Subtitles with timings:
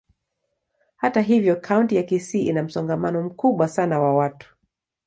[0.95, 4.55] Hata hivyo, kaunti ya Kisii ina msongamano mkubwa sana wa watu.